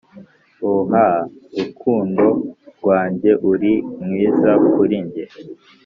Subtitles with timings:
[0.69, 0.91] ooh
[1.57, 2.25] rukundo
[2.77, 3.73] rwanjye uri
[4.03, 5.25] mwiza kuri njye